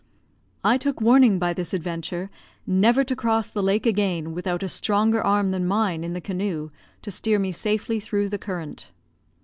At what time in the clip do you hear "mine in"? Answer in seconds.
5.67-6.13